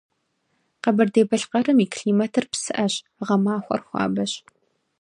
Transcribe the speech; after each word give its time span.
Къэбэрдей-Балъкъэрым 0.81 1.77
и 1.85 1.87
климатыр 1.93 2.45
псыӏэщ, 2.51 2.93
гъэмахуэр 3.25 3.81
хуабэщ. 3.87 4.31